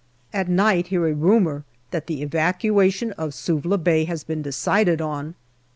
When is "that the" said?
1.91-2.23